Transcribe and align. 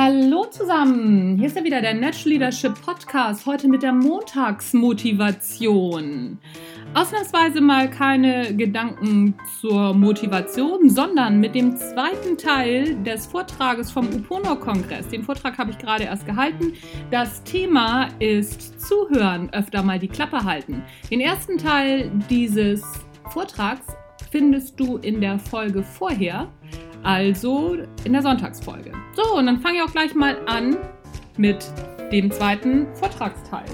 Hallo 0.00 0.44
zusammen, 0.44 1.38
hier 1.38 1.48
ist 1.48 1.56
ja 1.56 1.64
wieder 1.64 1.80
der 1.80 1.92
Natural 1.92 2.28
Leadership 2.28 2.80
Podcast, 2.86 3.44
heute 3.46 3.66
mit 3.66 3.82
der 3.82 3.92
Montagsmotivation. 3.92 6.38
Ausnahmsweise 6.94 7.60
mal 7.60 7.90
keine 7.90 8.54
Gedanken 8.54 9.34
zur 9.60 9.92
Motivation, 9.94 10.88
sondern 10.88 11.40
mit 11.40 11.56
dem 11.56 11.76
zweiten 11.76 12.38
Teil 12.38 12.94
des 13.02 13.26
Vortrages 13.26 13.90
vom 13.90 14.06
Upono-Kongress. 14.06 15.08
Den 15.08 15.24
Vortrag 15.24 15.58
habe 15.58 15.72
ich 15.72 15.78
gerade 15.78 16.04
erst 16.04 16.26
gehalten. 16.26 16.74
Das 17.10 17.42
Thema 17.42 18.06
ist 18.20 18.80
Zuhören, 18.80 19.52
öfter 19.52 19.82
mal 19.82 19.98
die 19.98 20.06
Klappe 20.06 20.44
halten. 20.44 20.84
Den 21.10 21.18
ersten 21.18 21.58
Teil 21.58 22.12
dieses 22.30 22.84
Vortrags 23.30 23.88
findest 24.30 24.78
du 24.78 24.98
in 24.98 25.20
der 25.20 25.40
Folge 25.40 25.82
vorher, 25.82 26.46
also 27.08 27.78
in 28.04 28.12
der 28.12 28.20
Sonntagsfolge. 28.20 28.92
So, 29.16 29.38
und 29.38 29.46
dann 29.46 29.62
fange 29.62 29.78
ich 29.78 29.82
auch 29.82 29.92
gleich 29.92 30.14
mal 30.14 30.36
an 30.44 30.76
mit 31.38 31.64
dem 32.12 32.30
zweiten 32.30 32.86
Vortragsteil. 32.96 33.64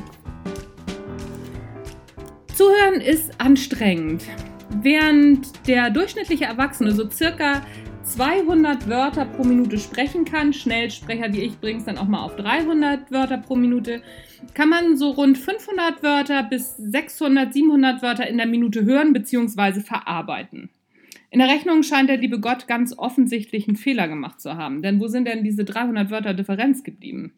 Zuhören 2.54 3.00
ist 3.00 3.40
anstrengend. 3.40 4.22
Während 4.82 5.66
der 5.66 5.90
durchschnittliche 5.90 6.44
Erwachsene 6.44 6.92
so 6.92 7.10
circa 7.10 7.66
200 8.04 8.88
Wörter 8.88 9.24
pro 9.24 9.42
Minute 9.42 9.78
sprechen 9.78 10.24
kann, 10.24 10.52
Schnellsprecher 10.52 11.32
wie 11.32 11.40
ich 11.40 11.58
bringe 11.58 11.80
es 11.80 11.86
dann 11.86 11.98
auch 11.98 12.06
mal 12.06 12.22
auf 12.22 12.36
300 12.36 13.10
Wörter 13.10 13.38
pro 13.38 13.56
Minute, 13.56 14.00
kann 14.54 14.68
man 14.68 14.96
so 14.96 15.10
rund 15.10 15.38
500 15.38 16.04
Wörter 16.04 16.44
bis 16.44 16.76
600, 16.76 17.52
700 17.52 18.00
Wörter 18.00 18.28
in 18.28 18.36
der 18.36 18.46
Minute 18.46 18.84
hören 18.84 19.12
bzw. 19.12 19.80
verarbeiten. 19.80 20.70
In 21.34 21.40
der 21.40 21.48
Rechnung 21.48 21.82
scheint 21.82 22.08
der 22.08 22.18
liebe 22.18 22.38
Gott 22.38 22.68
ganz 22.68 22.96
offensichtlich 22.96 23.66
einen 23.66 23.76
Fehler 23.76 24.06
gemacht 24.06 24.40
zu 24.40 24.54
haben. 24.54 24.82
Denn 24.82 25.00
wo 25.00 25.08
sind 25.08 25.26
denn 25.26 25.42
diese 25.42 25.64
300 25.64 26.08
Wörter 26.12 26.32
Differenz 26.32 26.84
geblieben? 26.84 27.32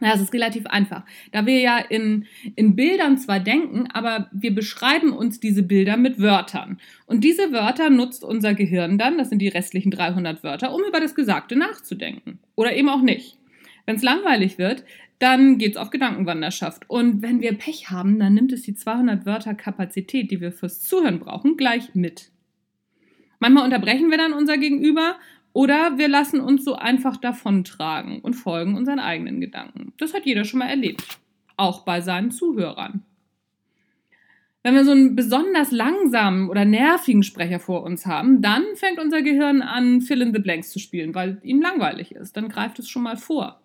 Ja, 0.00 0.14
es 0.14 0.22
ist 0.22 0.32
relativ 0.32 0.64
einfach. 0.64 1.04
Da 1.30 1.44
wir 1.44 1.60
ja 1.60 1.76
in, 1.76 2.24
in 2.54 2.74
Bildern 2.74 3.18
zwar 3.18 3.38
denken, 3.38 3.86
aber 3.92 4.30
wir 4.32 4.54
beschreiben 4.54 5.12
uns 5.12 5.40
diese 5.40 5.62
Bilder 5.62 5.98
mit 5.98 6.22
Wörtern. 6.22 6.80
Und 7.04 7.22
diese 7.22 7.52
Wörter 7.52 7.90
nutzt 7.90 8.24
unser 8.24 8.54
Gehirn 8.54 8.96
dann, 8.96 9.18
das 9.18 9.28
sind 9.28 9.42
die 9.42 9.48
restlichen 9.48 9.90
300 9.90 10.42
Wörter, 10.42 10.74
um 10.74 10.80
über 10.88 10.98
das 10.98 11.14
Gesagte 11.14 11.54
nachzudenken. 11.54 12.38
Oder 12.54 12.74
eben 12.76 12.88
auch 12.88 13.02
nicht. 13.02 13.36
Wenn 13.84 13.96
es 13.96 14.02
langweilig 14.02 14.56
wird, 14.56 14.86
dann 15.18 15.58
geht 15.58 15.72
es 15.72 15.76
auf 15.76 15.90
Gedankenwanderschaft. 15.90 16.88
Und 16.88 17.20
wenn 17.20 17.42
wir 17.42 17.58
Pech 17.58 17.90
haben, 17.90 18.18
dann 18.18 18.32
nimmt 18.32 18.54
es 18.54 18.62
die 18.62 18.74
200 18.74 19.26
Wörter 19.26 19.54
Kapazität, 19.54 20.30
die 20.30 20.40
wir 20.40 20.50
fürs 20.50 20.80
Zuhören 20.80 21.18
brauchen, 21.18 21.58
gleich 21.58 21.94
mit. 21.94 22.30
Manchmal 23.38 23.64
unterbrechen 23.64 24.10
wir 24.10 24.18
dann 24.18 24.32
unser 24.32 24.58
Gegenüber 24.58 25.16
oder 25.52 25.96
wir 25.96 26.08
lassen 26.08 26.40
uns 26.40 26.64
so 26.64 26.74
einfach 26.74 27.16
davontragen 27.16 28.20
und 28.20 28.34
folgen 28.34 28.76
unseren 28.76 28.98
eigenen 28.98 29.40
Gedanken. 29.40 29.92
Das 29.98 30.14
hat 30.14 30.26
jeder 30.26 30.44
schon 30.44 30.58
mal 30.58 30.68
erlebt, 30.68 31.18
auch 31.56 31.84
bei 31.84 32.00
seinen 32.00 32.30
Zuhörern. 32.30 33.02
Wenn 34.66 34.74
wir 34.74 34.84
so 34.84 34.90
einen 34.90 35.14
besonders 35.14 35.70
langsamen 35.70 36.50
oder 36.50 36.64
nervigen 36.64 37.22
Sprecher 37.22 37.60
vor 37.60 37.84
uns 37.84 38.04
haben, 38.04 38.42
dann 38.42 38.64
fängt 38.74 38.98
unser 38.98 39.22
Gehirn 39.22 39.62
an, 39.62 40.00
Fill 40.00 40.22
in 40.22 40.34
the 40.34 40.40
Blanks 40.40 40.72
zu 40.72 40.80
spielen, 40.80 41.14
weil 41.14 41.38
ihm 41.44 41.62
langweilig 41.62 42.12
ist. 42.12 42.36
Dann 42.36 42.48
greift 42.48 42.80
es 42.80 42.88
schon 42.88 43.04
mal 43.04 43.16
vor. 43.16 43.60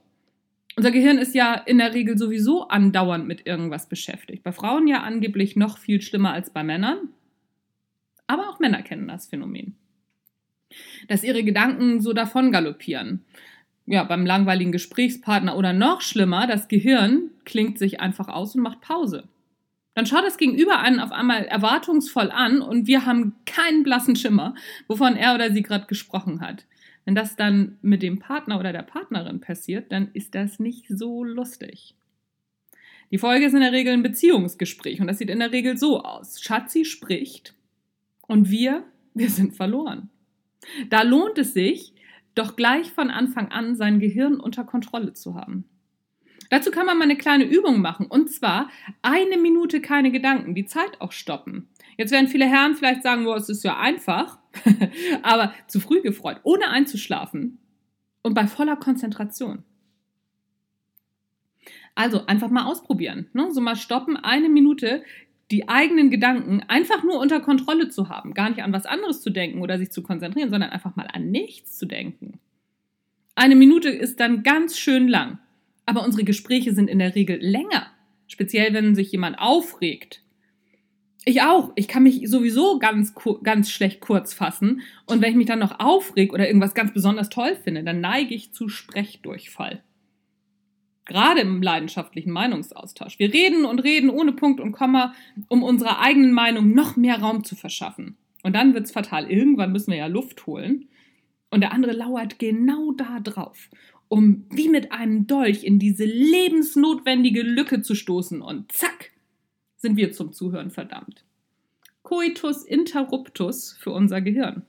Unser 0.78 0.92
Gehirn 0.92 1.18
ist 1.18 1.36
ja 1.36 1.56
in 1.56 1.80
der 1.80 1.94
Regel 1.94 2.18
sowieso 2.18 2.68
andauernd 2.68 3.28
mit 3.28 3.48
irgendwas 3.48 3.90
beschäftigt. 3.90 4.44
Bei 4.44 4.52
Frauen 4.52 4.88
ja 4.88 5.02
angeblich 5.02 5.56
noch 5.56 5.78
viel 5.78 6.02
schlimmer 6.02 6.34
als 6.34 6.52
bei 6.52 6.64
Männern. 6.64 7.10
Aber 8.32 8.48
auch 8.48 8.60
Männer 8.60 8.82
kennen 8.82 9.10
das 9.10 9.28
Phänomen. 9.28 9.76
Dass 11.10 11.26
ihre 11.26 11.44
Gedanken 11.44 12.00
so 12.00 12.14
davon 12.14 12.54
galoppieren. 12.54 13.26
Ja, 13.86 14.06
beim 14.06 14.26
langweiligen 14.26 14.72
Gesprächspartner 14.72 15.58
oder 15.58 15.74
noch 15.74 16.00
schlimmer, 16.00 16.48
das 16.48 16.70
Gehirn 16.70 17.32
klingt 17.44 17.78
sich 17.78 18.00
einfach 18.00 18.30
aus 18.30 18.56
und 18.56 18.62
macht 18.62 18.80
Pause. 18.80 19.28
Dann 19.96 20.06
schaut 20.06 20.24
das 20.24 20.38
Gegenüber 20.38 20.80
einen 20.80 21.02
auf 21.02 21.12
einmal 21.12 21.44
erwartungsvoll 21.44 22.32
an 22.32 22.62
und 22.62 22.88
wir 22.88 23.06
haben 23.06 23.36
keinen 23.46 23.84
blassen 23.84 24.16
Schimmer, 24.16 24.56
wovon 24.88 25.18
er 25.18 25.36
oder 25.36 25.52
sie 25.52 25.62
gerade 25.62 25.88
gesprochen 25.88 26.40
hat. 26.40 26.66
Wenn 27.04 27.16
das 27.16 27.36
dann 27.36 27.80
mit 27.82 28.02
dem 28.02 28.20
Partner 28.20 28.62
oder 28.62 28.72
der 28.72 28.84
Partnerin 28.84 29.42
passiert, 29.42 29.92
dann 29.92 30.10
ist 30.14 30.36
das 30.36 30.58
nicht 30.58 30.86
so 30.88 31.26
lustig. 31.26 31.96
Die 33.12 33.18
Folge 33.18 33.48
ist 33.48 33.54
in 33.54 33.60
der 33.60 33.74
Regel 33.74 33.92
ein 33.92 34.04
Beziehungsgespräch 34.04 35.02
und 35.02 35.08
das 35.08 35.18
sieht 35.18 35.30
in 35.30 35.40
der 35.40 35.52
Regel 35.52 35.76
so 35.76 36.02
aus. 36.02 36.42
Schatzi 36.42 36.86
spricht 36.86 37.56
und 38.32 38.50
wir, 38.50 38.86
wir 39.14 39.30
sind 39.30 39.56
verloren. 39.56 40.10
Da 40.90 41.02
lohnt 41.02 41.38
es 41.38 41.54
sich, 41.54 41.94
doch 42.34 42.56
gleich 42.56 42.90
von 42.92 43.10
Anfang 43.10 43.52
an 43.52 43.76
sein 43.76 44.00
Gehirn 44.00 44.40
unter 44.40 44.64
Kontrolle 44.64 45.12
zu 45.12 45.36
haben. 45.36 45.66
Dazu 46.50 46.72
kann 46.72 46.86
man 46.86 46.98
mal 46.98 47.04
eine 47.04 47.18
kleine 47.18 47.44
Übung 47.44 47.82
machen 47.82 48.08
und 48.08 48.32
zwar 48.32 48.70
eine 49.02 49.38
Minute 49.38 49.82
keine 49.82 50.12
Gedanken, 50.12 50.56
die 50.56 50.66
Zeit 50.66 51.02
auch 51.02 51.12
stoppen. 51.12 51.68
Jetzt 51.98 52.12
werden 52.12 52.30
viele 52.30 52.46
Herren 52.46 52.76
vielleicht 52.76 53.04
sagen, 53.04 53.26
boah, 53.26 53.36
es 53.36 53.50
ist 53.50 53.64
ja 53.64 53.78
einfach, 53.78 54.40
aber 55.24 55.54
zu 55.68 55.82
früh 55.82 56.02
gefreut, 56.02 56.40
ohne 56.44 56.70
einzuschlafen 56.70 57.60
und 58.22 58.34
bei 58.34 58.48
voller 58.48 58.78
Konzentration. 58.78 59.64
Also 61.96 62.26
einfach 62.28 62.50
mal 62.50 62.64
ausprobieren. 62.64 63.28
Ne? 63.34 63.52
So 63.52 63.60
mal 63.60 63.76
stoppen, 63.76 64.16
eine 64.16 64.48
Minute 64.48 65.04
die 65.52 65.68
eigenen 65.68 66.10
Gedanken 66.10 66.64
einfach 66.68 67.04
nur 67.04 67.20
unter 67.20 67.42
Kontrolle 67.42 67.90
zu 67.90 68.10
haben, 68.10 68.34
gar 68.34 68.50
nicht 68.50 68.64
an 68.64 68.74
was 68.74 68.86
anderes 68.86 69.22
zu 69.22 69.30
denken 69.30 69.62
oder 69.62 69.78
sich 69.78 69.92
zu 69.92 70.02
konzentrieren, 70.02 70.50
sondern 70.50 70.70
einfach 70.70 70.96
mal 70.96 71.08
an 71.12 71.30
nichts 71.30 71.78
zu 71.78 71.86
denken. 71.86 72.40
Eine 73.36 73.56
Minute 73.56 73.90
ist 73.90 74.20
dann 74.20 74.44
ganz 74.44 74.78
schön 74.78 75.08
lang, 75.08 75.40
aber 75.86 76.04
unsere 76.04 76.24
Gespräche 76.24 76.74
sind 76.74 76.90
in 76.90 77.00
der 77.00 77.16
Regel 77.16 77.38
länger, 77.42 77.88
speziell 78.28 78.74
wenn 78.74 78.96
sich 78.96 79.12
jemand 79.12 79.40
aufregt. 79.40 80.24
Ich 81.24 81.44
auch. 81.44 81.72
Ich 81.76 81.88
kann 81.88 82.04
mich 82.04 82.28
sowieso 82.30 82.80
ganz, 82.80 83.14
ganz 83.44 83.70
schlecht 83.70 84.00
kurz 84.00 84.34
fassen. 84.34 84.82
Und 85.06 85.22
wenn 85.22 85.30
ich 85.30 85.38
mich 85.38 85.46
dann 85.46 85.60
noch 85.60 85.80
aufreg 85.80 86.34
oder 86.34 86.48
irgendwas 86.48 86.74
ganz 86.74 86.94
besonders 86.94 87.30
toll 87.30 87.56
finde, 87.56 87.84
dann 87.84 88.02
neige 88.02 88.34
ich 88.34 88.54
zu 88.54 88.70
Sprechdurchfall 88.70 89.84
gerade 91.12 91.42
im 91.42 91.62
leidenschaftlichen 91.62 92.32
Meinungsaustausch. 92.32 93.20
Wir 93.20 93.34
reden 93.34 93.66
und 93.66 93.80
reden 93.80 94.10
ohne 94.10 94.32
Punkt 94.32 94.60
und 94.60 94.72
Komma, 94.72 95.14
um 95.50 95.64
unserer 95.64 96.00
eigenen 96.00 96.32
Meinung 96.32 96.74
noch 96.74 96.96
mehr 96.96 97.20
Raum 97.20 97.44
zu 97.44 97.56
verschaffen. 97.56 98.18
Und 98.44 98.54
dann 98.56 98.74
wird 98.74 98.86
es 98.86 98.92
fatal. 98.92 99.30
Irgendwann 99.30 99.72
müssen 99.72 99.92
wir 99.92 99.98
ja 99.98 100.08
Luft 100.08 100.48
holen. 100.48 100.88
Und 101.50 101.62
der 101.62 101.74
andere 101.74 101.92
lauert 101.92 102.40
genau 102.40 102.94
da 102.94 103.20
drauf, 103.20 103.70
um 104.08 104.46
wie 104.50 104.70
mit 104.70 104.92
einem 104.92 105.28
Dolch 105.28 105.64
in 105.64 105.80
diese 105.80 106.06
lebensnotwendige 106.06 107.42
Lücke 107.42 107.82
zu 107.82 107.94
stoßen. 107.94 108.42
Und 108.42 108.72
zack, 108.72 109.12
sind 109.78 109.98
wir 109.98 110.12
zum 110.14 110.32
Zuhören 110.32 110.72
verdammt. 110.72 111.26
Coitus 112.04 112.64
interruptus 112.64 113.78
für 113.80 113.92
unser 113.92 114.22
Gehirn. 114.22 114.64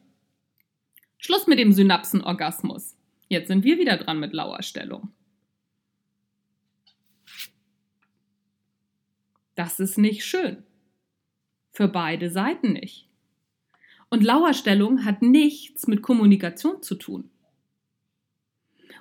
Schluss 1.19 1.47
mit 1.47 1.59
dem 1.59 1.73
Synapsenorgasmus. 1.73 2.97
Jetzt 3.29 3.49
sind 3.49 3.65
wir 3.65 3.79
wieder 3.79 3.97
dran 3.97 4.19
mit 4.19 4.33
Lauerstellung. 4.33 5.11
Das 9.55 9.81
ist 9.81 9.99
nicht 9.99 10.25
schön. 10.25 10.63
Für 11.71 11.89
beide 11.89 12.31
Seiten 12.31 12.73
nicht. 12.73 13.09
Und 14.11 14.23
Lauerstellung 14.23 15.05
hat 15.05 15.23
nichts 15.23 15.87
mit 15.87 16.03
Kommunikation 16.03 16.83
zu 16.83 16.97
tun. 16.97 17.31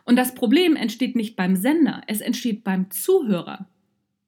Und 0.05 0.15
das 0.15 0.33
Problem 0.33 0.75
entsteht 0.75 1.15
nicht 1.15 1.35
beim 1.35 1.55
Sender, 1.55 2.01
es 2.07 2.21
entsteht 2.21 2.63
beim 2.63 2.89
Zuhörer. 2.89 3.67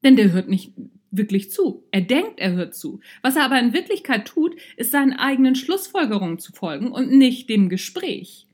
Denn 0.03 0.15
der 0.15 0.31
hört 0.31 0.49
nicht 0.49 0.73
wirklich 1.09 1.51
zu. 1.51 1.85
Er 1.91 2.01
denkt, 2.01 2.39
er 2.39 2.53
hört 2.53 2.75
zu. 2.75 2.99
Was 3.21 3.35
er 3.35 3.45
aber 3.45 3.59
in 3.59 3.73
Wirklichkeit 3.73 4.25
tut, 4.25 4.55
ist 4.75 4.91
seinen 4.91 5.13
eigenen 5.13 5.55
Schlussfolgerungen 5.55 6.39
zu 6.39 6.51
folgen 6.51 6.91
und 6.91 7.11
nicht 7.11 7.49
dem 7.49 7.69
Gespräch. 7.69 8.47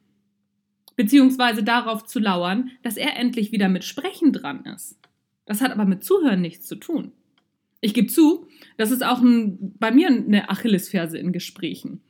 Beziehungsweise 0.96 1.64
darauf 1.64 2.06
zu 2.06 2.20
lauern, 2.20 2.72
dass 2.84 2.98
er 2.98 3.16
endlich 3.18 3.52
wieder 3.52 3.70
mit 3.70 3.86
Sprechen 3.86 4.34
dran 4.34 4.66
ist. 4.66 5.00
Das 5.46 5.62
hat 5.62 5.72
aber 5.72 5.86
mit 5.86 6.04
Zuhören 6.04 6.42
nichts 6.42 6.68
zu 6.68 6.76
tun. 6.76 7.14
Ich 7.82 7.94
gebe 7.94 8.08
zu, 8.08 8.48
das 8.78 8.92
ist 8.92 9.04
auch 9.04 9.22
ein, 9.22 9.74
bei 9.80 9.92
mir 9.92 10.08
eine 10.08 10.50
Achillesferse 10.50 11.18
in 11.18 11.32
Gesprächen. 11.32 12.02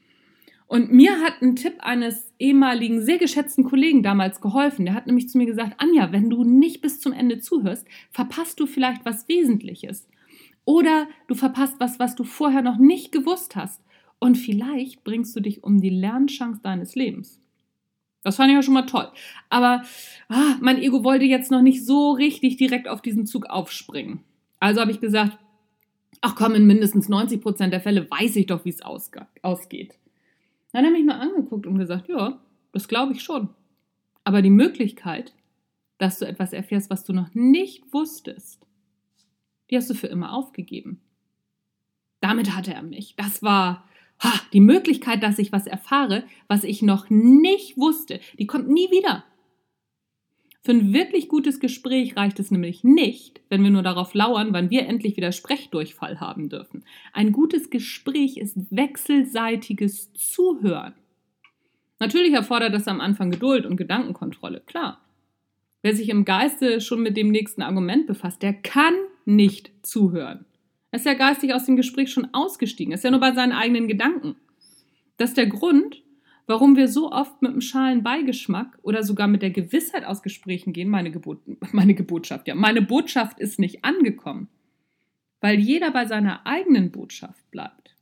Und 0.70 0.92
mir 0.92 1.20
hat 1.22 1.42
ein 1.42 1.56
Tipp 1.56 1.78
eines 1.80 2.32
ehemaligen, 2.38 3.02
sehr 3.02 3.18
geschätzten 3.18 3.64
Kollegen 3.64 4.04
damals 4.04 4.40
geholfen. 4.40 4.86
Der 4.86 4.94
hat 4.94 5.08
nämlich 5.08 5.28
zu 5.28 5.40
mir 5.40 5.48
gesagt, 5.48 5.74
Anja, 5.78 6.12
wenn 6.12 6.30
du 6.30 6.44
nicht 6.44 6.82
bis 6.82 7.00
zum 7.00 7.12
Ende 7.12 7.40
zuhörst, 7.40 7.88
verpasst 8.12 8.60
du 8.60 8.68
vielleicht 8.68 9.04
was 9.04 9.28
Wesentliches. 9.28 10.08
Oder 10.66 11.08
du 11.28 11.34
verpasst 11.34 11.80
was, 11.80 11.98
was 11.98 12.16
du 12.16 12.24
vorher 12.24 12.62
noch 12.62 12.78
nicht 12.78 13.12
gewusst 13.12 13.56
hast. 13.56 13.82
Und 14.20 14.36
vielleicht 14.38 15.04
bringst 15.04 15.36
du 15.36 15.40
dich 15.40 15.64
um 15.64 15.82
die 15.82 15.90
Lernchance 15.90 16.62
deines 16.62 16.94
Lebens. 16.94 17.42
Das 18.24 18.36
fand 18.36 18.50
ich 18.50 18.56
ja 18.56 18.62
schon 18.62 18.76
mal 18.76 18.86
toll. 18.86 19.08
Aber 19.50 19.82
ah, 20.28 20.56
mein 20.62 20.78
Ego 20.78 21.04
wollte 21.04 21.26
jetzt 21.26 21.50
noch 21.50 21.64
nicht 21.64 21.84
so 21.84 22.12
richtig 22.12 22.58
direkt 22.58 22.88
auf 22.88 23.02
diesen 23.02 23.26
Zug 23.26 23.48
aufspringen. 23.48 24.20
Also 24.60 24.82
habe 24.82 24.92
ich 24.92 25.00
gesagt, 25.00 25.40
ach 26.22 26.36
komm, 26.36 26.56
in 26.56 26.68
mindestens 26.68 27.10
90 27.10 27.42
Prozent 27.42 27.74
der 27.74 27.82
Fälle 27.82 28.10
weiß 28.10 28.36
ich 28.36 28.48
doch, 28.48 28.66
wie 28.66 28.70
es 28.70 28.82
ausgeht. 28.82 29.98
Dann 30.72 30.86
hat 30.86 30.92
er 30.92 30.98
mich 30.98 31.06
nur 31.06 31.16
angeguckt 31.16 31.66
und 31.66 31.78
gesagt, 31.78 32.10
ja, 32.10 32.40
das 32.72 32.88
glaube 32.88 33.14
ich 33.14 33.22
schon. 33.22 33.50
Aber 34.24 34.42
die 34.42 34.50
Möglichkeit 34.50 35.34
dass 36.00 36.18
du 36.18 36.26
etwas 36.26 36.54
erfährst, 36.54 36.90
was 36.90 37.04
du 37.04 37.14
noch 37.14 37.36
nicht 37.36 37.94
wusstest, 37.94 38.66
die 39.70 39.78
hast 39.78 39.90
du 39.90 39.94
für 39.94 40.08
immer 40.08 40.34
aufgegeben. 40.34 41.02
Damit 42.22 42.56
hatte 42.56 42.74
er 42.74 42.82
mich. 42.82 43.16
Das 43.18 43.44
war 43.44 43.88
ha, 44.20 44.34
die 44.52 44.62
Möglichkeit, 44.62 45.22
dass 45.22 45.38
ich 45.38 45.52
was 45.52 45.68
erfahre, 45.68 46.24
was 46.48 46.64
ich 46.64 46.82
noch 46.82 47.10
nicht 47.10 47.78
wusste. 47.78 48.20
Die 48.40 48.48
kommt 48.48 48.70
nie 48.70 48.90
wieder. 48.90 49.24
Für 50.62 50.72
ein 50.72 50.94
wirklich 50.94 51.30
gutes 51.30 51.60
Gespräch 51.60 52.18
reicht 52.18 52.40
es 52.40 52.52
nämlich 52.52 52.84
nicht, 52.84 53.40
wenn 53.50 53.64
wir 53.64 53.70
nur 53.70 53.82
darauf 53.82 54.14
lauern, 54.14 54.50
wann 54.52 54.70
wir 54.70 54.86
endlich 54.88 55.16
wieder 55.16 55.32
Sprechdurchfall 55.32 56.20
haben 56.20 56.50
dürfen. 56.50 56.84
Ein 57.14 57.32
gutes 57.32 57.70
Gespräch 57.70 58.38
ist 58.38 58.58
wechselseitiges 58.70 60.12
Zuhören. 60.14 60.94
Natürlich 62.00 62.34
erfordert 62.34 62.74
das 62.74 62.88
am 62.88 63.00
Anfang 63.00 63.32
Geduld 63.32 63.66
und 63.66 63.78
Gedankenkontrolle, 63.78 64.62
klar. 64.66 65.02
Wer 65.82 65.96
sich 65.96 66.10
im 66.10 66.26
Geiste 66.26 66.82
schon 66.82 67.02
mit 67.02 67.16
dem 67.16 67.32
nächsten 67.32 67.62
Argument 67.62 68.06
befasst, 68.06 68.42
der 68.42 68.54
kann 68.54 68.94
nicht 69.26 69.72
zuhören. 69.82 70.46
Er 70.92 71.00
ist 71.00 71.06
ja 71.06 71.14
geistig 71.14 71.54
aus 71.54 71.66
dem 71.66 71.78
Gespräch 71.78 72.12
schon 72.12 72.34
ausgestiegen, 72.34 72.94
ist 72.94 73.04
ja 73.04 73.12
nur 73.12 73.20
bei 73.22 73.34
seinen 73.34 73.54
eigenen 73.54 73.88
Gedanken. 73.88 74.36
Das 75.18 75.30
ist 75.30 75.38
der 75.38 75.48
Grund, 75.48 76.02
warum 76.50 76.76
wir 76.76 76.88
so 76.88 77.12
oft 77.12 77.44
mit 77.44 77.52
einem 77.52 77.62
schalen 77.62 78.02
Beigeschmack 78.02 78.80
oder 78.82 79.04
sogar 79.04 79.28
mit 79.28 79.44
der 79.44 79.52
Gewissheit 79.52 80.04
aus 80.04 80.24
Gesprächen 80.24 80.74
gehen, 80.74 80.90
meine, 80.90 81.12
Gebot, 81.12 81.42
meine 81.72 81.94
Gebotschaft, 81.94 82.48
ja, 82.48 82.56
meine 82.56 82.82
Botschaft 82.82 83.40
ist 83.40 83.60
nicht 83.60 83.86
angekommen. 83.86 84.50
Weil 85.42 85.60
jeder 85.60 85.92
bei 85.92 86.06
seiner 86.06 86.46
eigenen 86.48 86.92
Botschaft 86.92 87.50
bleibt. 87.52 87.96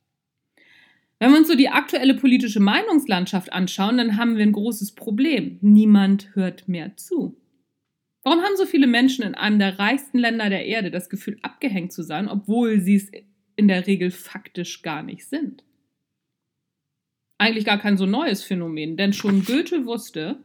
Wenn 1.20 1.32
wir 1.32 1.40
uns 1.40 1.50
so 1.50 1.56
die 1.56 1.70
aktuelle 1.70 2.14
politische 2.14 2.62
Meinungslandschaft 2.62 3.52
anschauen, 3.52 3.98
dann 3.98 4.18
haben 4.18 4.38
wir 4.38 4.44
ein 4.44 4.54
großes 4.54 4.96
Problem. 4.96 5.58
Niemand 5.62 6.34
hört 6.34 6.70
mehr 6.70 6.96
zu. 6.96 7.36
Warum 8.24 8.42
haben 8.42 8.56
so 8.56 8.66
viele 8.66 8.88
Menschen 8.88 9.26
in 9.26 9.36
einem 9.36 9.60
der 9.60 9.78
reichsten 9.78 10.20
Länder 10.20 10.50
der 10.50 10.66
Erde 10.66 10.90
das 10.90 11.10
Gefühl, 11.10 11.38
abgehängt 11.42 11.92
zu 11.92 12.02
sein, 12.02 12.30
obwohl 12.30 12.80
sie 12.80 12.96
es 12.96 13.12
in 13.58 13.68
der 13.68 13.88
Regel 13.88 14.10
faktisch 14.10 14.84
gar 14.84 15.04
nicht 15.04 15.26
sind? 15.26 15.64
Eigentlich 17.38 17.66
gar 17.66 17.78
kein 17.78 17.98
so 17.98 18.06
neues 18.06 18.44
Phänomen, 18.44 18.98
denn 18.98 19.13
schon 19.13 19.44
Goethe 19.44 19.86
wusste, 19.86 20.39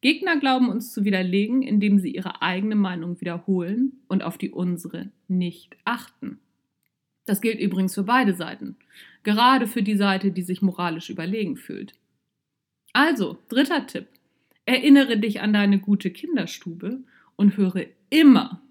Gegner 0.00 0.38
glauben 0.38 0.70
uns 0.70 0.92
zu 0.92 1.04
widerlegen, 1.04 1.62
indem 1.62 1.98
sie 1.98 2.14
ihre 2.14 2.40
eigene 2.40 2.74
Meinung 2.74 3.20
wiederholen 3.20 4.00
und 4.08 4.22
auf 4.22 4.38
die 4.38 4.50
unsere 4.50 5.10
nicht 5.28 5.76
achten. 5.84 6.38
Das 7.26 7.40
gilt 7.40 7.60
übrigens 7.60 7.94
für 7.94 8.04
beide 8.04 8.34
Seiten, 8.34 8.76
gerade 9.22 9.66
für 9.66 9.82
die 9.82 9.96
Seite, 9.96 10.30
die 10.30 10.42
sich 10.42 10.62
moralisch 10.62 11.10
überlegen 11.10 11.56
fühlt. 11.56 11.92
Also, 12.92 13.38
dritter 13.48 13.86
Tipp. 13.86 14.06
Erinnere 14.64 15.18
dich 15.18 15.40
an 15.40 15.52
deine 15.52 15.78
gute 15.78 16.10
Kinderstube 16.10 17.00
und 17.36 17.56
höre 17.56 17.86
immer 18.08 18.62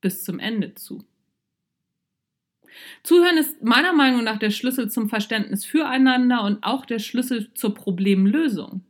bis 0.00 0.24
zum 0.24 0.38
Ende 0.38 0.74
zu. 0.74 1.04
Zuhören 3.02 3.36
ist 3.36 3.62
meiner 3.62 3.92
Meinung 3.92 4.24
nach 4.24 4.38
der 4.38 4.50
Schlüssel 4.50 4.90
zum 4.90 5.08
Verständnis 5.08 5.64
füreinander 5.64 6.42
und 6.42 6.62
auch 6.62 6.86
der 6.86 6.98
Schlüssel 6.98 7.52
zur 7.54 7.74
Problemlösung. 7.74 8.82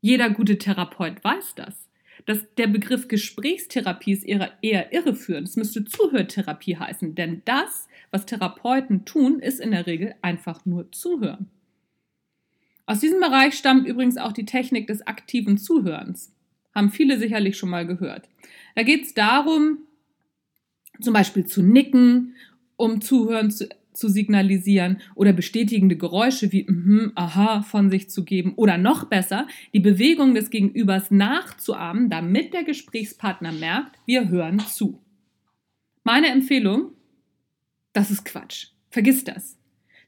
Jeder 0.00 0.30
gute 0.30 0.58
Therapeut 0.58 1.22
weiß 1.22 1.54
das. 1.54 1.88
Das, 2.26 2.44
der 2.56 2.68
Begriff 2.68 3.08
Gesprächstherapie 3.08 4.12
ist 4.12 4.24
eher, 4.24 4.52
eher 4.62 4.92
irreführend. 4.92 5.48
Es 5.48 5.56
müsste 5.56 5.84
Zuhörtherapie 5.84 6.76
heißen, 6.76 7.14
denn 7.14 7.42
das, 7.44 7.88
was 8.10 8.26
Therapeuten 8.26 9.04
tun, 9.04 9.40
ist 9.40 9.60
in 9.60 9.72
der 9.72 9.86
Regel 9.86 10.14
einfach 10.22 10.64
nur 10.64 10.90
zuhören. 10.92 11.48
Aus 12.86 13.00
diesem 13.00 13.20
Bereich 13.20 13.54
stammt 13.54 13.86
übrigens 13.86 14.18
auch 14.18 14.32
die 14.32 14.44
Technik 14.44 14.86
des 14.86 15.06
aktiven 15.06 15.56
Zuhörens. 15.56 16.32
Haben 16.74 16.90
viele 16.90 17.18
sicherlich 17.18 17.56
schon 17.56 17.70
mal 17.70 17.86
gehört. 17.86 18.28
Da 18.74 18.82
geht 18.82 19.04
es 19.04 19.14
darum, 19.14 19.78
zum 21.00 21.12
Beispiel 21.12 21.46
zu 21.46 21.62
nicken, 21.62 22.34
um 22.82 23.00
Zuhören 23.00 23.52
zu, 23.52 23.68
zu 23.92 24.08
signalisieren 24.08 25.00
oder 25.14 25.32
bestätigende 25.32 25.96
Geräusche 25.96 26.50
wie 26.50 26.64
mhm, 26.68 27.12
aha 27.14 27.62
von 27.62 27.90
sich 27.90 28.10
zu 28.10 28.24
geben 28.24 28.54
oder 28.56 28.76
noch 28.76 29.04
besser, 29.04 29.46
die 29.72 29.78
Bewegung 29.78 30.34
des 30.34 30.50
Gegenübers 30.50 31.12
nachzuahmen, 31.12 32.10
damit 32.10 32.52
der 32.52 32.64
Gesprächspartner 32.64 33.52
merkt, 33.52 34.00
wir 34.04 34.28
hören 34.28 34.58
zu. 34.58 35.00
Meine 36.02 36.28
Empfehlung, 36.28 36.90
das 37.92 38.10
ist 38.10 38.24
Quatsch. 38.24 38.68
Vergiss 38.90 39.22
das. 39.22 39.56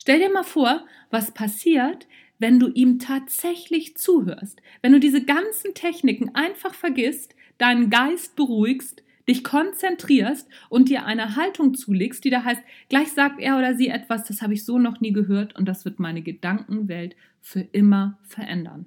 Stell 0.01 0.19
dir 0.19 0.33
mal 0.33 0.43
vor, 0.43 0.85
was 1.11 1.33
passiert, 1.33 2.09
wenn 2.41 2.59
du 2.59 2.69
ihm 2.69 2.99
tatsächlich 2.99 3.97
zuhörst, 3.97 4.61
wenn 4.83 4.91
du 4.91 4.99
diese 4.99 5.25
ganzen 5.25 5.75
Techniken 5.75 6.35
einfach 6.35 6.75
vergisst, 6.75 7.37
deinen 7.59 7.89
Geist 7.89 8.35
beruhigst, 8.35 9.04
dich 9.29 9.45
konzentrierst 9.45 10.49
und 10.69 10.89
dir 10.89 11.07
eine 11.07 11.37
Haltung 11.37 11.75
zulegst, 11.75 12.25
die 12.25 12.31
da 12.31 12.45
heißt, 12.45 12.63
gleich 12.89 13.13
sagt 13.13 13.41
er 13.41 13.57
oder 13.59 13.75
sie 13.75 13.89
etwas, 13.89 14.25
das 14.25 14.43
habe 14.43 14.55
ich 14.55 14.65
so 14.65 14.79
noch 14.79 15.01
nie 15.01 15.13
gehört 15.13 15.57
und 15.57 15.67
das 15.67 15.85
wird 15.85 15.99
meine 15.99 16.23
Gedankenwelt 16.23 17.17
für 17.41 17.61
immer 17.61 18.19
verändern. 18.23 18.87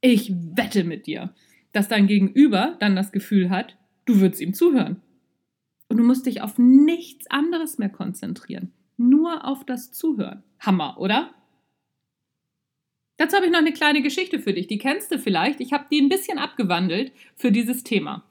Ich 0.00 0.32
wette 0.32 0.84
mit 0.84 1.06
dir, 1.06 1.34
dass 1.72 1.88
dein 1.88 2.06
Gegenüber 2.06 2.76
dann 2.80 2.96
das 2.96 3.12
Gefühl 3.12 3.50
hat, 3.50 3.76
du 4.04 4.20
würdest 4.20 4.40
ihm 4.40 4.54
zuhören. 4.54 5.02
Und 5.88 5.96
du 5.96 6.04
musst 6.04 6.26
dich 6.26 6.40
auf 6.40 6.56
nichts 6.56 7.28
anderes 7.30 7.78
mehr 7.78 7.88
konzentrieren, 7.88 8.72
nur 8.96 9.44
auf 9.44 9.64
das 9.64 9.90
Zuhören. 9.90 10.44
Hammer, 10.60 10.96
oder? 10.98 11.34
Dazu 13.16 13.36
habe 13.36 13.46
ich 13.46 13.52
noch 13.52 13.58
eine 13.58 13.72
kleine 13.72 14.00
Geschichte 14.00 14.38
für 14.38 14.54
dich. 14.54 14.66
Die 14.66 14.78
kennst 14.78 15.12
du 15.12 15.18
vielleicht. 15.18 15.60
Ich 15.60 15.72
habe 15.72 15.86
die 15.90 16.00
ein 16.00 16.08
bisschen 16.08 16.38
abgewandelt 16.38 17.12
für 17.34 17.52
dieses 17.52 17.82
Thema. 17.82 18.24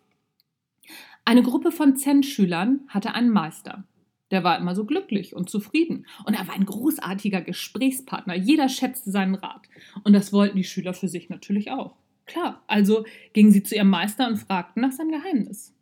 Eine 1.30 1.44
Gruppe 1.44 1.72
von 1.72 1.96
Zen-Schülern 1.96 2.80
hatte 2.88 3.14
einen 3.14 3.30
Meister. 3.30 3.84
Der 4.32 4.44
war 4.44 4.58
immer 4.58 4.74
so 4.74 4.84
glücklich 4.84 5.36
und 5.36 5.48
zufrieden. 5.48 6.08
Und 6.26 6.34
er 6.34 6.48
war 6.48 6.56
ein 6.56 6.66
großartiger 6.66 7.42
Gesprächspartner. 7.42 8.34
Jeder 8.34 8.68
schätzte 8.68 9.12
seinen 9.12 9.36
Rat. 9.36 9.70
Und 10.04 10.14
das 10.14 10.34
wollten 10.34 10.58
die 10.58 10.64
Schüler 10.64 10.96
für 10.96 11.08
sich 11.08 11.30
natürlich 11.30 11.70
auch. 11.70 11.96
Klar, 12.26 12.64
also 12.66 13.06
gingen 13.34 13.52
sie 13.52 13.62
zu 13.62 13.76
ihrem 13.76 13.92
Meister 13.92 14.28
und 14.28 14.38
fragten 14.38 14.82
nach 14.82 14.92
seinem 14.92 15.12
Geheimnis. 15.12 15.76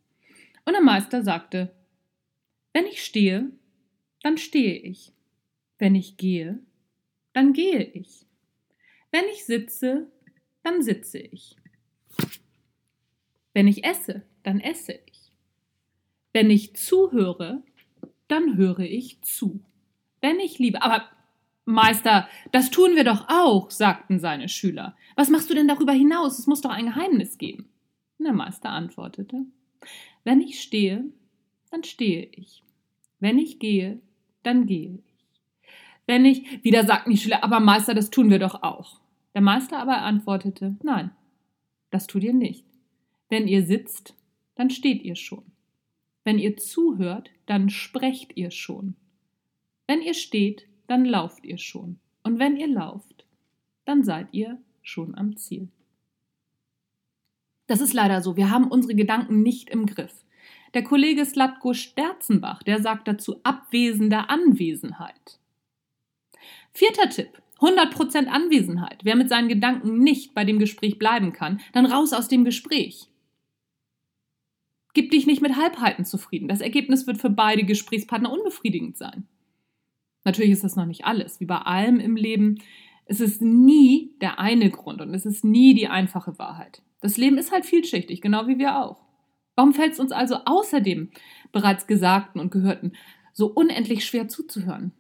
Und 0.66 0.74
der 0.74 0.82
Meister 0.82 1.24
sagte, 1.24 1.74
wenn 2.74 2.86
ich 2.86 3.02
stehe, 3.02 3.50
dann 4.24 4.38
stehe 4.38 4.76
ich. 4.76 5.14
Wenn 5.78 5.96
ich 5.96 6.18
gehe, 6.18 6.60
dann 7.32 7.54
gehe 7.54 7.84
ich. 7.84 8.26
Wenn 9.12 9.24
ich 9.32 9.46
sitze, 9.46 10.12
dann 10.64 10.82
sitze 10.82 11.20
ich. 11.20 11.56
Wenn 13.54 13.70
ich 13.70 13.86
esse, 13.86 14.24
dann 14.44 14.60
esse 14.60 15.00
ich. 15.06 15.17
Wenn 16.38 16.52
ich 16.52 16.76
zuhöre, 16.76 17.64
dann 18.28 18.58
höre 18.58 18.82
ich 18.82 19.20
zu. 19.24 19.60
Wenn 20.22 20.40
ich 20.40 20.60
liebe, 20.60 20.84
aber 20.84 21.02
Meister, 21.66 22.28
das 22.52 22.70
tun 22.70 22.96
wir 22.96 23.04
doch 23.04 23.28
auch, 23.28 23.72
sagten 23.72 24.20
seine 24.20 24.48
Schüler. 24.48 24.96
Was 25.16 25.32
machst 25.32 25.50
du 25.50 25.56
denn 25.56 25.68
darüber 25.68 25.94
hinaus? 25.94 26.38
Es 26.38 26.46
muss 26.46 26.62
doch 26.62 26.70
ein 26.70 26.86
Geheimnis 26.86 27.40
geben. 27.40 27.70
Der 28.20 28.34
Meister 28.34 28.70
antwortete, 28.70 29.48
wenn 30.26 30.40
ich 30.40 30.62
stehe, 30.62 31.06
dann 31.72 31.84
stehe 31.84 32.30
ich. 32.32 32.62
Wenn 33.20 33.40
ich 33.40 33.58
gehe, 33.58 34.00
dann 34.44 34.68
gehe 34.68 35.00
ich. 35.08 35.18
Wenn 36.06 36.24
ich, 36.24 36.64
wieder 36.64 36.86
sagten 36.86 37.10
die 37.10 37.18
Schüler, 37.18 37.44
aber 37.44 37.60
Meister, 37.60 37.96
das 37.96 38.12
tun 38.12 38.30
wir 38.30 38.38
doch 38.38 38.62
auch. 38.62 39.02
Der 39.34 39.42
Meister 39.42 39.80
aber 39.80 40.04
antwortete, 40.04 40.76
nein, 40.84 41.10
das 41.90 42.06
tut 42.06 42.24
ihr 42.24 42.34
nicht. 42.34 42.64
Wenn 43.28 43.48
ihr 43.48 43.66
sitzt, 43.66 44.14
dann 44.54 44.70
steht 44.70 45.02
ihr 45.02 45.16
schon. 45.16 45.57
Wenn 46.28 46.40
ihr 46.40 46.58
zuhört, 46.58 47.30
dann 47.46 47.70
sprecht 47.70 48.36
ihr 48.36 48.52
schon. 48.52 48.98
Wenn 49.88 50.02
ihr 50.02 50.14
steht, 50.14 50.68
dann 50.86 51.06
lauft 51.06 51.46
ihr 51.46 51.58
schon. 51.58 52.02
Und 52.22 52.38
wenn 52.38 52.58
ihr 52.58 52.68
lauft, 52.68 53.26
dann 53.86 54.04
seid 54.04 54.34
ihr 54.34 54.62
schon 54.82 55.16
am 55.16 55.38
Ziel. 55.38 55.70
Das 57.68 57.80
ist 57.80 57.94
leider 57.94 58.22
so. 58.22 58.36
Wir 58.36 58.50
haben 58.50 58.68
unsere 58.68 58.94
Gedanken 58.94 59.42
nicht 59.42 59.70
im 59.70 59.86
Griff. 59.86 60.26
Der 60.74 60.84
Kollege 60.84 61.26
Slatko 61.26 61.74
Sterzenbach, 61.74 62.62
der 62.62 62.82
sagt 62.82 63.08
dazu 63.08 63.40
abwesende 63.44 64.28
Anwesenheit. 64.30 65.40
Vierter 66.74 67.10
Tipp. 67.10 67.42
100% 67.62 68.28
Anwesenheit. 68.28 69.00
Wer 69.06 69.16
mit 69.16 69.30
seinen 69.30 69.48
Gedanken 69.48 70.00
nicht 70.00 70.34
bei 70.34 70.44
dem 70.44 70.60
Gespräch 70.60 71.00
bleiben 71.00 71.32
kann, 71.32 71.62
dann 71.72 71.86
raus 71.86 72.12
aus 72.12 72.28
dem 72.28 72.44
Gespräch. 72.44 73.08
Gib 74.98 75.12
dich 75.12 75.28
nicht 75.28 75.44
mit 75.44 75.56
Halbheiten 75.56 76.06
zufrieden. 76.06 76.48
Das 76.48 76.60
Ergebnis 76.60 77.06
wird 77.06 77.20
für 77.20 77.30
beide 77.30 77.64
Gesprächspartner 77.64 78.32
unbefriedigend 78.32 78.98
sein. 78.98 79.28
Natürlich 80.24 80.50
ist 80.50 80.64
das 80.64 80.76
noch 80.76 80.88
nicht 80.88 81.06
alles. 81.06 81.40
Wie 81.40 81.46
bei 81.46 81.60
allem 81.60 82.00
im 82.00 82.16
Leben, 82.16 82.58
es 83.06 83.20
ist 83.20 83.40
nie 83.40 84.16
der 84.22 84.40
eine 84.40 84.72
Grund 84.72 85.00
und 85.02 85.14
es 85.14 85.28
ist 85.28 85.46
nie 85.46 85.76
die 85.76 85.88
einfache 85.88 86.40
Wahrheit. 86.40 86.82
Das 87.00 87.16
Leben 87.16 87.38
ist 87.38 87.52
halt 87.52 87.64
vielschichtig, 87.64 88.22
genau 88.22 88.48
wie 88.48 88.58
wir 88.58 88.80
auch. 88.84 88.98
Warum 89.56 89.76
fällt 89.76 89.94
es 89.94 90.00
uns 90.00 90.12
also 90.12 90.38
außerdem 90.46 91.12
bereits 91.52 91.86
Gesagten 91.86 92.40
und 92.40 92.50
Gehörten 92.50 92.94
so 93.34 93.46
unendlich 93.54 94.04
schwer 94.04 94.28
zuzuhören? 94.28 94.94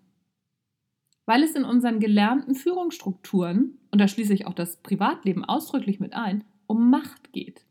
Weil 1.25 1.41
es 1.41 1.55
in 1.55 1.63
unseren 1.63 1.99
gelernten 1.99 2.53
Führungsstrukturen, 2.53 3.79
und 3.89 3.99
da 3.99 4.07
schließe 4.07 4.35
ich 4.35 4.45
auch 4.45 4.53
das 4.53 4.77
Privatleben 4.77 5.43
ausdrücklich 5.43 5.99
mit 5.99 6.13
ein, 6.13 6.43
um 6.67 6.91
Macht 6.91 7.33
geht. 7.33 7.65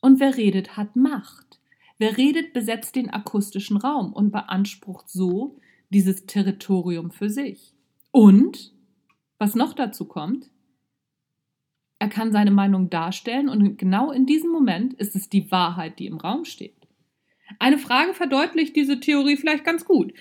Und 0.00 0.20
wer 0.20 0.36
redet, 0.36 0.76
hat 0.76 0.94
Macht. 0.94 1.51
Wer 2.02 2.16
redet, 2.16 2.52
besetzt 2.52 2.96
den 2.96 3.10
akustischen 3.10 3.76
Raum 3.76 4.12
und 4.12 4.32
beansprucht 4.32 5.08
so 5.08 5.60
dieses 5.90 6.26
Territorium 6.26 7.12
für 7.12 7.30
sich. 7.30 7.74
Und, 8.10 8.72
was 9.38 9.54
noch 9.54 9.72
dazu 9.72 10.06
kommt, 10.06 10.50
er 12.00 12.08
kann 12.08 12.32
seine 12.32 12.50
Meinung 12.50 12.90
darstellen 12.90 13.48
und 13.48 13.78
genau 13.78 14.10
in 14.10 14.26
diesem 14.26 14.50
Moment 14.50 14.94
ist 14.94 15.14
es 15.14 15.28
die 15.28 15.52
Wahrheit, 15.52 16.00
die 16.00 16.06
im 16.06 16.16
Raum 16.16 16.44
steht. 16.44 16.88
Eine 17.60 17.78
Frage 17.78 18.14
verdeutlicht 18.14 18.74
diese 18.74 18.98
Theorie 18.98 19.36
vielleicht 19.36 19.64
ganz 19.64 19.84
gut. 19.84 20.12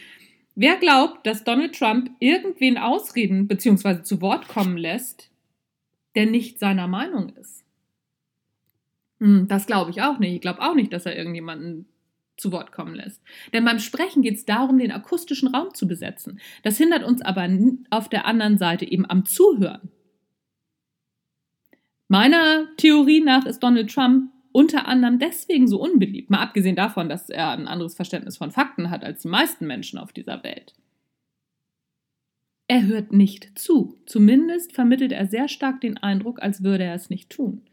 Wer 0.53 0.75
glaubt, 0.75 1.25
dass 1.25 1.45
Donald 1.45 1.73
Trump 1.73 2.11
irgendwen 2.19 2.77
ausreden 2.77 3.47
bzw. 3.47 4.03
zu 4.03 4.21
Wort 4.21 4.47
kommen 4.47 4.77
lässt, 4.77 5.31
der 6.13 6.27
nicht 6.27 6.59
seiner 6.59 6.87
Meinung 6.87 7.29
ist? 7.29 7.65
Hm, 9.21 9.47
das 9.47 9.67
glaube 9.67 9.91
ich 9.91 10.01
auch 10.01 10.19
nicht. 10.19 10.33
Ich 10.33 10.41
glaube 10.41 10.61
auch 10.61 10.73
nicht, 10.73 10.91
dass 10.91 11.05
er 11.05 11.15
irgendjemanden 11.15 11.85
zu 12.37 12.51
Wort 12.51 12.71
kommen 12.71 12.95
lässt. 12.95 13.21
Denn 13.53 13.63
beim 13.63 13.79
Sprechen 13.79 14.23
geht 14.23 14.35
es 14.35 14.45
darum, 14.45 14.79
den 14.79 14.91
akustischen 14.91 15.53
Raum 15.53 15.73
zu 15.75 15.87
besetzen. 15.87 16.39
Das 16.63 16.77
hindert 16.77 17.03
uns 17.03 17.21
aber 17.21 17.47
auf 17.91 18.09
der 18.09 18.25
anderen 18.25 18.57
Seite 18.57 18.83
eben 18.83 19.07
am 19.07 19.25
Zuhören. 19.25 19.91
Meiner 22.07 22.65
Theorie 22.77 23.21
nach 23.21 23.45
ist 23.45 23.59
Donald 23.59 23.93
Trump 23.93 24.31
unter 24.51 24.87
anderem 24.87 25.19
deswegen 25.19 25.67
so 25.67 25.79
unbeliebt, 25.79 26.29
mal 26.29 26.41
abgesehen 26.41 26.75
davon, 26.75 27.07
dass 27.07 27.29
er 27.29 27.51
ein 27.51 27.67
anderes 27.67 27.95
Verständnis 27.95 28.37
von 28.37 28.51
Fakten 28.51 28.89
hat 28.89 29.03
als 29.05 29.21
die 29.21 29.29
meisten 29.29 29.65
Menschen 29.65 29.97
auf 29.97 30.11
dieser 30.11 30.43
Welt. 30.43 30.73
Er 32.71 32.87
hört 32.87 33.11
nicht 33.11 33.59
zu. 33.59 33.97
Zumindest 34.05 34.71
vermittelt 34.71 35.11
er 35.11 35.27
sehr 35.27 35.49
stark 35.49 35.81
den 35.81 35.97
Eindruck, 35.97 36.41
als 36.41 36.63
würde 36.63 36.85
er 36.85 36.95
es 36.95 37.09
nicht 37.09 37.29
tun. 37.29 37.63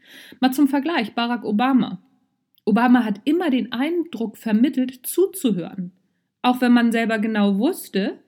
Mal 0.41 0.51
zum 0.51 0.67
Vergleich, 0.67 1.13
Barack 1.13 1.45
Obama. 1.45 2.01
Obama 2.65 3.05
hat 3.05 3.21
immer 3.23 3.49
den 3.49 3.71
Eindruck 3.71 4.35
vermittelt, 4.35 5.07
zuzuhören, 5.07 5.93
auch 6.41 6.59
wenn 6.59 6.73
man 6.73 6.91
selber 6.91 7.17
genau 7.17 7.59
wusste, 7.59 8.19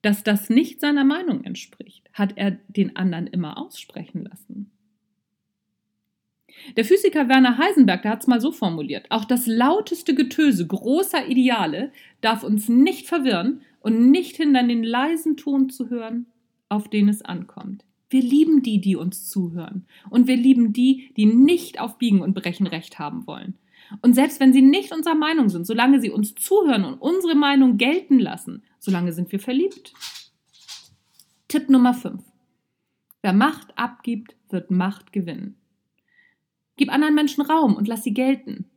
dass 0.00 0.24
das 0.24 0.48
nicht 0.48 0.80
seiner 0.80 1.04
Meinung 1.04 1.44
entspricht, 1.44 2.08
hat 2.14 2.38
er 2.38 2.52
den 2.68 2.96
anderen 2.96 3.26
immer 3.26 3.58
aussprechen 3.58 4.24
lassen. 4.24 4.70
Der 6.76 6.84
Physiker 6.84 7.28
Werner 7.28 7.58
Heisenberg, 7.58 8.02
der 8.02 8.12
hat 8.12 8.22
es 8.22 8.26
mal 8.26 8.40
so 8.40 8.52
formuliert, 8.52 9.06
auch 9.10 9.24
das 9.24 9.46
lauteste 9.46 10.14
Getöse 10.14 10.66
großer 10.66 11.28
Ideale 11.28 11.92
darf 12.20 12.42
uns 12.42 12.68
nicht 12.68 13.06
verwirren 13.06 13.60
und 13.80 14.10
nicht 14.10 14.36
hindern, 14.36 14.68
den 14.68 14.82
leisen 14.82 15.36
Ton 15.36 15.68
zu 15.68 15.90
hören, 15.90 16.26
auf 16.68 16.88
den 16.88 17.08
es 17.08 17.22
ankommt. 17.22 17.84
Wir 18.08 18.22
lieben 18.22 18.62
die, 18.62 18.80
die 18.80 18.96
uns 18.96 19.28
zuhören. 19.28 19.86
Und 20.08 20.28
wir 20.28 20.36
lieben 20.36 20.72
die, 20.72 21.12
die 21.16 21.26
nicht 21.26 21.80
auf 21.80 21.98
Biegen 21.98 22.20
und 22.20 22.34
Brechen 22.34 22.66
Recht 22.66 22.98
haben 22.98 23.26
wollen. 23.26 23.58
Und 24.02 24.14
selbst 24.14 24.40
wenn 24.40 24.52
sie 24.52 24.62
nicht 24.62 24.92
unserer 24.92 25.14
Meinung 25.14 25.48
sind, 25.48 25.66
solange 25.66 26.00
sie 26.00 26.10
uns 26.10 26.34
zuhören 26.34 26.84
und 26.84 26.94
unsere 26.94 27.34
Meinung 27.34 27.76
gelten 27.76 28.18
lassen, 28.18 28.62
solange 28.78 29.12
sind 29.12 29.32
wir 29.32 29.40
verliebt. 29.40 29.92
Tipp 31.48 31.68
Nummer 31.68 31.92
5. 31.92 32.22
Wer 33.22 33.32
Macht 33.32 33.76
abgibt, 33.76 34.36
wird 34.48 34.70
Macht 34.70 35.12
gewinnen. 35.12 35.56
Gib 36.76 36.92
anderen 36.92 37.14
Menschen 37.14 37.42
Raum 37.42 37.76
und 37.76 37.88
lass 37.88 38.02
sie 38.04 38.14
gelten. 38.14 38.70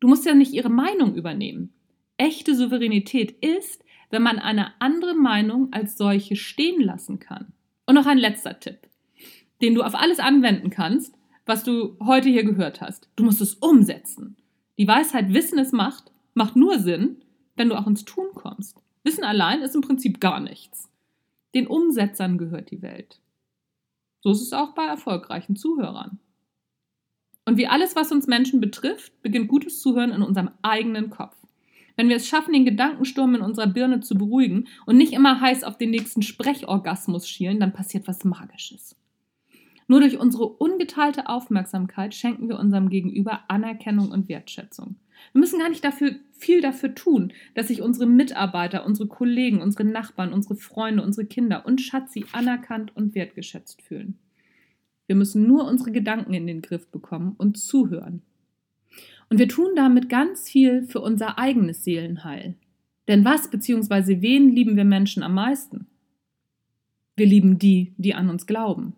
Du 0.00 0.08
musst 0.08 0.24
ja 0.24 0.34
nicht 0.34 0.52
ihre 0.52 0.70
Meinung 0.70 1.14
übernehmen. 1.14 1.72
Echte 2.16 2.54
Souveränität 2.54 3.32
ist, 3.44 3.84
wenn 4.10 4.22
man 4.22 4.38
eine 4.38 4.80
andere 4.80 5.14
Meinung 5.14 5.72
als 5.72 5.96
solche 5.96 6.36
stehen 6.36 6.80
lassen 6.80 7.18
kann. 7.18 7.52
Und 7.86 7.94
noch 7.94 8.06
ein 8.06 8.18
letzter 8.18 8.58
Tipp, 8.58 8.88
den 9.62 9.74
du 9.74 9.82
auf 9.82 9.94
alles 9.94 10.18
anwenden 10.18 10.70
kannst, 10.70 11.14
was 11.44 11.64
du 11.64 11.96
heute 12.04 12.28
hier 12.28 12.44
gehört 12.44 12.80
hast. 12.80 13.08
Du 13.16 13.24
musst 13.24 13.40
es 13.40 13.54
umsetzen. 13.54 14.36
Die 14.78 14.88
Weisheit 14.88 15.32
Wissen 15.32 15.58
es 15.58 15.72
macht, 15.72 16.10
macht 16.34 16.56
nur 16.56 16.78
Sinn, 16.78 17.22
wenn 17.56 17.68
du 17.68 17.76
auch 17.76 17.86
ins 17.86 18.04
Tun 18.04 18.28
kommst. 18.34 18.82
Wissen 19.04 19.24
allein 19.24 19.62
ist 19.62 19.74
im 19.74 19.80
Prinzip 19.80 20.20
gar 20.20 20.40
nichts. 20.40 20.90
Den 21.54 21.66
Umsetzern 21.66 22.38
gehört 22.38 22.70
die 22.70 22.82
Welt. 22.82 23.20
So 24.20 24.32
ist 24.32 24.42
es 24.42 24.52
auch 24.52 24.74
bei 24.74 24.84
erfolgreichen 24.84 25.56
Zuhörern. 25.56 26.18
Und 27.46 27.56
wie 27.56 27.68
alles, 27.68 27.94
was 27.96 28.10
uns 28.12 28.26
Menschen 28.26 28.60
betrifft, 28.60 29.22
beginnt 29.22 29.48
gutes 29.48 29.80
Zuhören 29.80 30.10
in 30.10 30.22
unserem 30.22 30.50
eigenen 30.62 31.10
Kopf. 31.10 31.36
Wenn 31.96 32.08
wir 32.08 32.16
es 32.16 32.28
schaffen, 32.28 32.52
den 32.52 32.64
Gedankensturm 32.66 33.36
in 33.36 33.40
unserer 33.40 33.68
Birne 33.68 34.00
zu 34.00 34.18
beruhigen 34.18 34.66
und 34.84 34.98
nicht 34.98 35.12
immer 35.12 35.40
heiß 35.40 35.64
auf 35.64 35.78
den 35.78 35.90
nächsten 35.90 36.22
Sprechorgasmus 36.22 37.28
schielen, 37.28 37.60
dann 37.60 37.72
passiert 37.72 38.08
was 38.08 38.24
Magisches. 38.24 38.96
Nur 39.88 40.00
durch 40.00 40.18
unsere 40.18 40.46
ungeteilte 40.46 41.28
Aufmerksamkeit 41.28 42.14
schenken 42.14 42.48
wir 42.48 42.58
unserem 42.58 42.90
Gegenüber 42.90 43.44
Anerkennung 43.48 44.10
und 44.10 44.28
Wertschätzung. 44.28 44.96
Wir 45.32 45.40
müssen 45.40 45.60
gar 45.60 45.68
nicht 45.68 45.84
dafür, 45.84 46.16
viel 46.32 46.60
dafür 46.60 46.94
tun, 46.94 47.32
dass 47.54 47.68
sich 47.68 47.80
unsere 47.80 48.06
Mitarbeiter, 48.06 48.84
unsere 48.84 49.08
Kollegen, 49.08 49.62
unsere 49.62 49.84
Nachbarn, 49.84 50.32
unsere 50.32 50.56
Freunde, 50.56 51.02
unsere 51.02 51.26
Kinder 51.26 51.64
und 51.64 51.80
Schatzi 51.80 52.26
anerkannt 52.32 52.94
und 52.96 53.14
wertgeschätzt 53.14 53.80
fühlen. 53.80 54.18
Wir 55.06 55.16
müssen 55.16 55.46
nur 55.46 55.66
unsere 55.66 55.92
Gedanken 55.92 56.34
in 56.34 56.46
den 56.46 56.62
Griff 56.62 56.88
bekommen 56.88 57.34
und 57.38 57.58
zuhören. 57.58 58.22
Und 59.28 59.38
wir 59.38 59.48
tun 59.48 59.70
damit 59.74 60.08
ganz 60.08 60.48
viel 60.48 60.82
für 60.84 61.00
unser 61.00 61.38
eigenes 61.38 61.84
Seelenheil. 61.84 62.54
Denn 63.08 63.24
was 63.24 63.50
bzw. 63.50 64.20
wen 64.20 64.50
lieben 64.50 64.76
wir 64.76 64.84
Menschen 64.84 65.22
am 65.22 65.34
meisten? 65.34 65.86
Wir 67.16 67.26
lieben 67.26 67.58
die, 67.58 67.92
die 67.96 68.14
an 68.14 68.28
uns 68.28 68.46
glauben. 68.46 68.94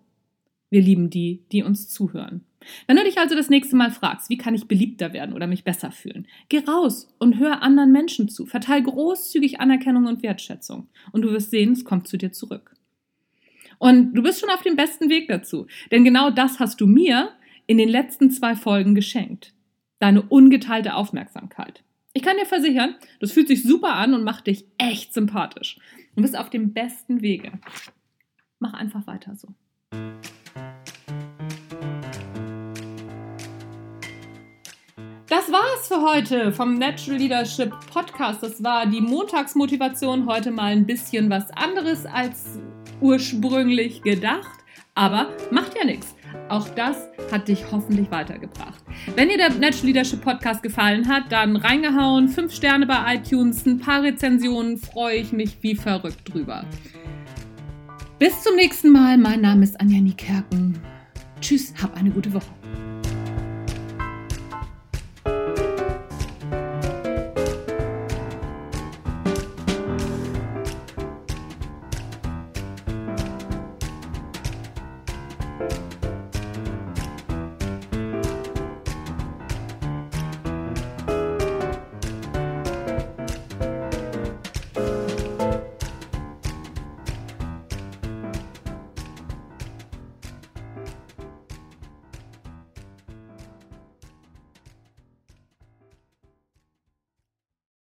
Wir 0.71 0.83
lieben 0.83 1.09
die, 1.09 1.45
die 1.53 1.63
uns 1.63 1.89
zuhören. 1.89 2.43
Wenn 2.87 2.97
du 2.97 3.05
dich 3.05 3.19
also 3.19 3.35
das 3.35 3.49
nächste 3.49 3.77
Mal 3.77 3.91
fragst, 3.91 4.29
wie 4.29 4.37
kann 4.37 4.55
ich 4.55 4.67
beliebter 4.67 5.13
werden 5.13 5.35
oder 5.35 5.47
mich 5.47 5.65
besser 5.65 5.91
fühlen, 5.91 6.27
geh 6.49 6.59
raus 6.59 7.15
und 7.19 7.39
hör 7.39 7.63
anderen 7.63 7.93
Menschen 7.93 8.29
zu. 8.29 8.47
Verteil 8.47 8.83
großzügig 8.83 9.61
Anerkennung 9.61 10.07
und 10.07 10.23
Wertschätzung. 10.23 10.89
Und 11.13 11.23
du 11.23 11.31
wirst 11.31 11.51
sehen, 11.51 11.73
es 11.73 11.85
kommt 11.85 12.09
zu 12.09 12.17
dir 12.19 12.33
zurück. 12.33 12.75
Und 13.79 14.15
du 14.15 14.23
bist 14.23 14.41
schon 14.41 14.51
auf 14.51 14.63
dem 14.63 14.77
besten 14.77 15.09
Weg 15.09 15.29
dazu. 15.29 15.67
Denn 15.91 16.05
genau 16.05 16.31
das 16.31 16.59
hast 16.59 16.81
du 16.81 16.87
mir 16.87 17.31
in 17.67 17.79
den 17.79 17.89
letzten 17.89 18.31
zwei 18.31 18.57
Folgen 18.57 18.95
geschenkt. 18.95 19.55
Deine 20.01 20.23
ungeteilte 20.23 20.95
Aufmerksamkeit. 20.95 21.83
Ich 22.13 22.23
kann 22.23 22.37
dir 22.37 22.47
versichern, 22.47 22.97
das 23.21 23.33
fühlt 23.33 23.49
sich 23.49 23.63
super 23.63 23.95
an 23.95 24.15
und 24.15 24.25
macht 24.25 24.47
dich 24.47 24.65
echt 24.79 25.15
sympathisch. 25.15 25.79
Du 26.17 26.23
bist 26.23 26.37
auf 26.37 26.51
dem 26.51 26.73
besten 26.73 27.23
Wege. 27.23 27.53
Mach 28.59 28.75
einfach 28.75 29.07
weiter 29.07 29.37
so. 29.37 29.49
Das 35.29 35.53
war's 35.53 35.89
für 35.89 36.03
heute 36.03 36.53
vom 36.53 36.79
Natural 36.79 37.19
Leadership 37.19 37.71
Podcast. 37.93 38.43
Das 38.43 38.65
war 38.65 38.87
die 38.87 39.03
Montagsmotivation. 39.03 40.27
Heute 40.27 40.51
mal 40.51 40.73
ein 40.73 40.87
bisschen 40.87 41.29
was 41.29 41.51
anderes 41.51 42.07
als 42.07 42.59
ursprünglich 43.01 44.03
gedacht. 44.03 44.59
Aber 44.95 45.29
macht 45.51 45.77
ja 45.79 45.85
nichts. 45.85 46.15
Auch 46.49 46.69
das 46.71 47.09
hat 47.31 47.49
dich 47.49 47.65
hoffentlich 47.71 48.11
weitergebracht. 48.11 48.83
Wenn 49.15 49.29
dir 49.29 49.37
der 49.37 49.51
Natural 49.51 49.87
Leadership 49.87 50.23
Podcast 50.23 50.63
gefallen 50.63 51.09
hat, 51.09 51.31
dann 51.31 51.57
reingehauen, 51.57 52.29
fünf 52.29 52.53
Sterne 52.53 52.87
bei 52.87 53.15
iTunes, 53.15 53.65
ein 53.67 53.79
paar 53.79 54.03
Rezensionen, 54.03 54.77
freue 54.77 55.19
ich 55.19 55.33
mich 55.33 55.59
wie 55.63 55.77
verrückt 55.77 56.33
drüber. 56.33 56.65
Bis 58.19 58.43
zum 58.43 58.57
nächsten 58.57 58.91
Mal. 58.91 59.17
Mein 59.17 59.43
Name 59.43 59.63
ist 59.63 59.81
Anja 59.81 60.01
Niekerken. 60.01 60.77
Tschüss, 61.41 61.73
hab 61.81 61.97
eine 61.97 62.11
gute 62.11 62.33
Woche. 62.33 62.58